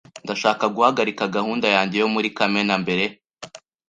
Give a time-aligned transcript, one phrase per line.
[0.23, 3.05] Ndashaka guhagarika gahunda yanjye yo muri Kamena mbere.